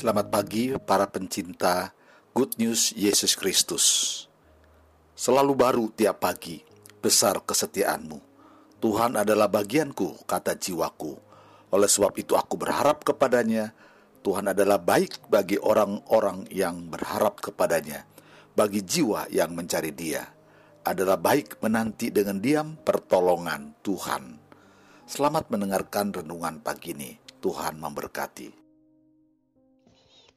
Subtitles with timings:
[0.00, 1.92] Selamat pagi para pencinta
[2.32, 3.84] Good News Yesus Kristus.
[5.12, 6.64] Selalu baru tiap pagi,
[7.04, 8.16] besar kesetiaanmu.
[8.80, 11.20] Tuhan adalah bagianku, kata jiwaku.
[11.76, 13.76] Oleh sebab itu aku berharap kepadanya.
[14.24, 18.08] Tuhan adalah baik bagi orang-orang yang berharap kepadanya.
[18.56, 20.24] Bagi jiwa yang mencari dia.
[20.80, 24.40] Adalah baik menanti dengan diam pertolongan Tuhan.
[25.04, 27.20] Selamat mendengarkan renungan pagi ini.
[27.44, 28.59] Tuhan memberkati.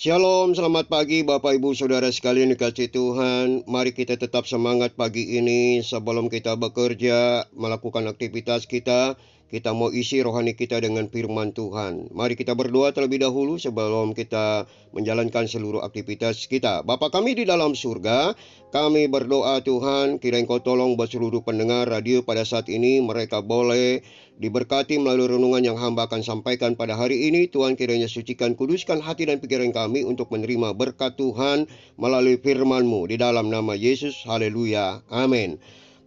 [0.00, 3.68] Shalom, selamat pagi Bapak Ibu Saudara sekalian dikasih Tuhan.
[3.68, 9.20] Mari kita tetap semangat pagi ini sebelum kita bekerja, melakukan aktivitas kita.
[9.50, 12.14] Kita mau isi rohani kita dengan firman Tuhan.
[12.14, 16.86] Mari kita berdoa terlebih dahulu sebelum kita menjalankan seluruh aktivitas kita.
[16.86, 18.38] Bapa kami di dalam surga,
[18.70, 24.06] kami berdoa Tuhan, kira Engkau tolong buat seluruh pendengar radio pada saat ini mereka boleh
[24.38, 27.50] diberkati melalui renungan yang hamba akan sampaikan pada hari ini.
[27.50, 31.66] Tuhan kiranya sucikan, kuduskan hati dan pikiran kami untuk menerima berkat Tuhan
[31.98, 34.22] melalui firman-Mu di dalam nama Yesus.
[34.22, 35.02] Haleluya.
[35.10, 35.58] Amin.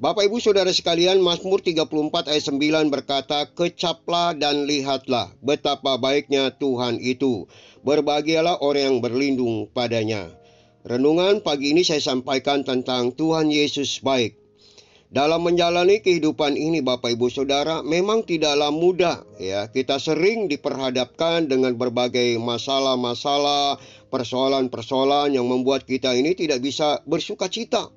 [0.02, 6.98] Bapak Ibu Saudara sekalian, Mazmur 34 ayat 9 berkata, Kecaplah dan lihatlah betapa baiknya Tuhan
[6.98, 7.46] itu.
[7.86, 10.34] Berbahagialah orang yang berlindung padanya.
[10.82, 14.34] Renungan pagi ini saya sampaikan tentang Tuhan Yesus baik.
[15.14, 19.70] Dalam menjalani kehidupan ini Bapak Ibu Saudara memang tidaklah mudah ya.
[19.70, 23.78] Kita sering diperhadapkan dengan berbagai masalah-masalah,
[24.10, 27.94] persoalan-persoalan yang membuat kita ini tidak bisa bersuka cita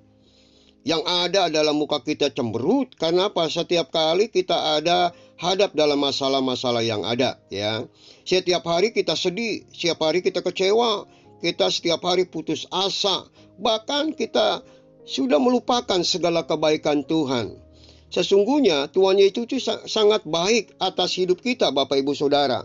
[0.87, 3.51] yang ada adalah muka kita cemberut karena apa?
[3.51, 7.83] Setiap kali kita ada hadap dalam masalah-masalah yang ada ya.
[8.23, 11.11] Setiap hari kita sedih setiap hari kita kecewa
[11.43, 13.27] kita setiap hari putus asa
[13.59, 14.63] bahkan kita
[15.03, 17.59] sudah melupakan segala kebaikan Tuhan.
[18.07, 22.63] Sesungguhnya Tuhan Yesus sangat baik atas hidup kita Bapak Ibu Saudara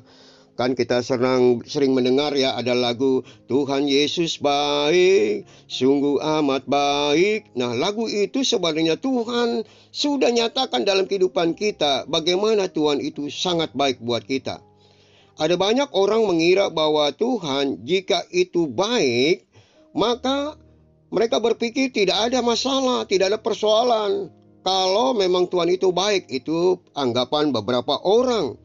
[0.60, 7.56] Kan kita sering, sering mendengar ya ada lagu Tuhan Yesus baik, sungguh amat baik.
[7.56, 9.64] Nah lagu itu sebenarnya Tuhan
[9.96, 14.60] sudah nyatakan dalam kehidupan kita bagaimana Tuhan itu sangat baik buat kita.
[15.40, 19.48] Ada banyak orang mengira bahwa Tuhan jika itu baik,
[19.96, 20.60] maka
[21.12, 24.30] mereka berpikir tidak ada masalah, tidak ada persoalan.
[24.62, 28.56] Kalau memang Tuhan itu baik, itu anggapan beberapa orang.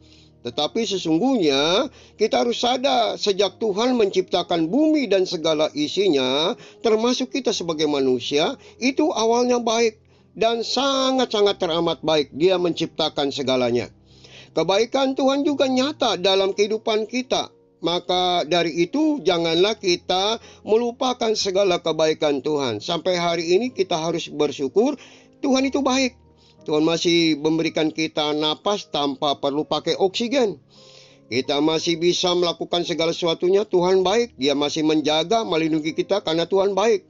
[0.47, 7.91] Tetapi sesungguhnya kita harus sadar sejak Tuhan menciptakan bumi dan segala isinya, termasuk kita sebagai
[7.91, 9.99] manusia, itu awalnya baik
[10.37, 12.31] dan sangat-sangat teramat baik.
[12.31, 13.91] Dia menciptakan segalanya.
[14.55, 17.51] Kebaikan Tuhan juga nyata dalam kehidupan kita.
[17.77, 22.81] Maka dari itu janganlah kita melupakan segala kebaikan Tuhan.
[22.81, 24.97] Sampai hari ini kita harus bersyukur
[25.45, 26.26] Tuhan itu baik.
[26.67, 30.59] Tuhan masih memberikan kita napas tanpa perlu pakai oksigen.
[31.31, 33.63] Kita masih bisa melakukan segala sesuatunya.
[33.63, 34.35] Tuhan baik.
[34.35, 37.07] Dia masih menjaga, melindungi kita karena Tuhan baik.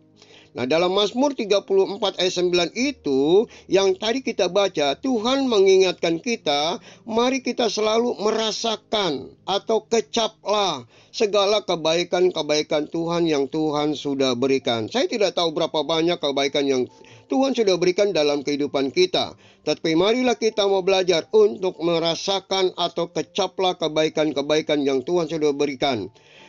[0.57, 7.45] Nah dalam Mazmur 34 ayat 9 itu yang tadi kita baca Tuhan mengingatkan kita mari
[7.45, 14.89] kita selalu merasakan atau kecaplah segala kebaikan-kebaikan Tuhan yang Tuhan sudah berikan.
[14.89, 16.89] Saya tidak tahu berapa banyak kebaikan yang
[17.27, 19.35] Tuhan sudah berikan dalam kehidupan kita.
[19.67, 26.07] Tapi marilah kita mau belajar untuk merasakan atau kecaplah kebaikan-kebaikan yang Tuhan sudah berikan.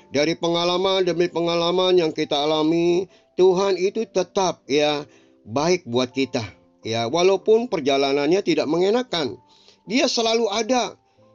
[0.08, 5.04] Dari pengalaman demi pengalaman yang kita alami, Tuhan itu tetap ya
[5.44, 6.42] baik buat kita.
[6.86, 9.36] Ya, walaupun perjalanannya tidak mengenakan.
[9.84, 10.94] Dia selalu ada.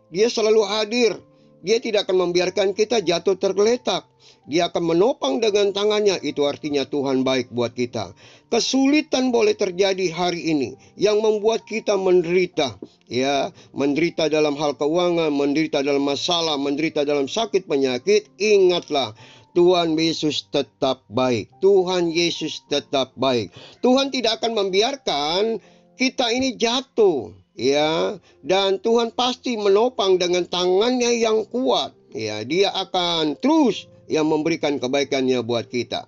[0.10, 1.20] Dia selalu hadir.
[1.64, 4.04] Dia tidak akan membiarkan kita jatuh tergeletak.
[4.44, 6.20] Dia akan menopang dengan tangannya.
[6.20, 8.12] Itu artinya Tuhan baik buat kita.
[8.52, 12.76] Kesulitan boleh terjadi hari ini yang membuat kita menderita.
[13.08, 18.28] Ya, menderita dalam hal keuangan, menderita dalam masalah, menderita dalam sakit penyakit.
[18.36, 19.16] Ingatlah,
[19.56, 21.48] Tuhan Yesus tetap baik.
[21.64, 23.54] Tuhan Yesus tetap baik.
[23.80, 25.62] Tuhan tidak akan membiarkan
[25.94, 28.18] kita ini jatuh, ya.
[28.42, 31.94] Dan Tuhan pasti menopang dengan tangannya yang kuat.
[32.14, 36.06] Ya, dia akan terus yang memberikan kebaikannya buat kita.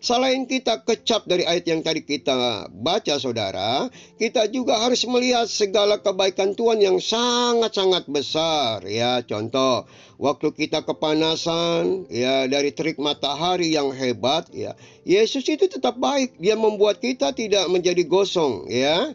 [0.00, 6.00] Selain kita kecap dari ayat yang tadi kita baca saudara, kita juga harus melihat segala
[6.00, 9.20] kebaikan Tuhan yang sangat-sangat besar ya.
[9.20, 9.84] Contoh,
[10.16, 14.72] waktu kita kepanasan ya dari terik matahari yang hebat ya.
[15.04, 19.12] Yesus itu tetap baik, dia membuat kita tidak menjadi gosong ya.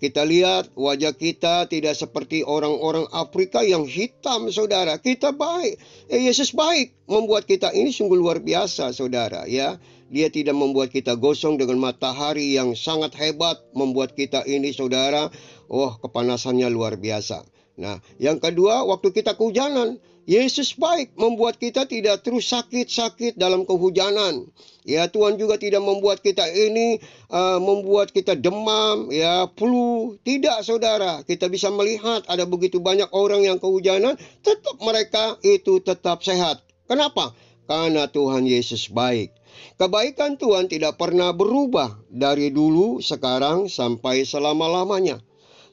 [0.00, 4.98] Kita lihat wajah kita tidak seperti orang-orang Afrika yang hitam, saudara.
[4.98, 5.78] Kita baik.
[6.10, 6.94] Eh, Yesus baik.
[7.06, 9.46] Membuat kita ini sungguh luar biasa, saudara.
[9.46, 9.78] Ya,
[10.10, 13.62] Dia tidak membuat kita gosong dengan matahari yang sangat hebat.
[13.72, 15.30] Membuat kita ini, saudara,
[15.70, 17.53] oh kepanasannya luar biasa.
[17.74, 24.48] Nah, yang kedua, waktu kita kehujanan, Yesus baik membuat kita tidak terus sakit-sakit dalam kehujanan.
[24.88, 26.96] Ya, Tuhan juga tidak membuat kita ini
[27.28, 30.16] uh, membuat kita demam, ya, flu.
[30.24, 31.20] Tidak, Saudara.
[31.28, 36.64] Kita bisa melihat ada begitu banyak orang yang kehujanan, tetap mereka itu tetap sehat.
[36.88, 37.36] Kenapa?
[37.68, 39.32] Karena Tuhan Yesus baik.
[39.76, 45.20] Kebaikan Tuhan tidak pernah berubah dari dulu, sekarang, sampai selama-lamanya.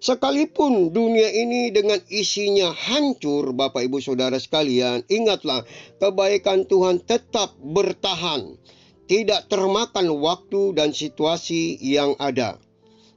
[0.01, 5.61] Sekalipun dunia ini dengan isinya hancur, Bapak Ibu Saudara sekalian, ingatlah
[6.01, 8.57] kebaikan Tuhan tetap bertahan,
[9.05, 12.57] tidak termakan waktu dan situasi yang ada.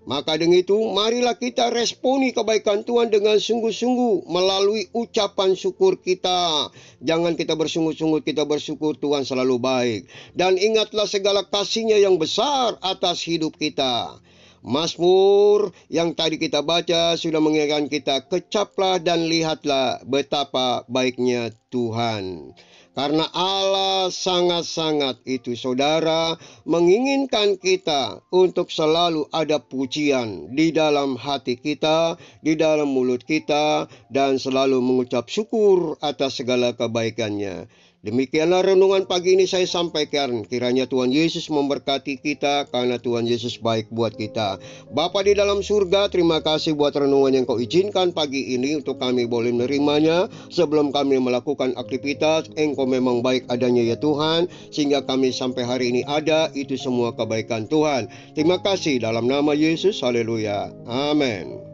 [0.04, 6.68] Maka dengan itu, marilah kita responi kebaikan Tuhan dengan sungguh-sungguh melalui ucapan syukur kita.
[7.00, 10.00] Jangan kita bersungguh-sungguh, kita bersyukur Tuhan selalu baik.
[10.36, 14.20] Dan ingatlah segala kasihnya yang besar atas hidup kita.
[14.64, 22.56] Mazmur yang tadi kita baca sudah mengingatkan kita, kecaplah dan lihatlah betapa baiknya Tuhan.
[22.94, 32.16] Karena Allah sangat-sangat itu saudara menginginkan kita untuk selalu ada pujian di dalam hati kita,
[32.40, 37.66] di dalam mulut kita, dan selalu mengucap syukur atas segala kebaikannya.
[38.04, 40.44] Demikianlah renungan pagi ini saya sampaikan.
[40.44, 44.60] Kiranya Tuhan Yesus memberkati kita karena Tuhan Yesus baik buat kita.
[44.92, 49.24] Bapa di dalam surga, terima kasih buat renungan yang kau izinkan pagi ini untuk kami
[49.24, 50.28] boleh menerimanya.
[50.52, 54.52] Sebelum kami melakukan aktivitas, engkau memang baik adanya ya Tuhan.
[54.68, 58.12] Sehingga kami sampai hari ini ada, itu semua kebaikan Tuhan.
[58.36, 60.04] Terima kasih dalam nama Yesus.
[60.04, 60.68] Haleluya.
[60.84, 61.73] Amin.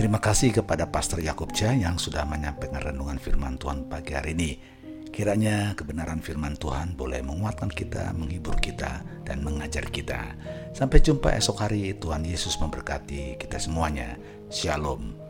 [0.00, 4.56] Terima kasih kepada Pastor Yakub Jah yang sudah menyampaikan renungan firman Tuhan pagi hari ini.
[5.12, 10.40] Kiranya kebenaran firman Tuhan boleh menguatkan kita, menghibur kita, dan mengajar kita.
[10.72, 14.16] Sampai jumpa esok hari, Tuhan Yesus memberkati kita semuanya.
[14.48, 15.29] Shalom.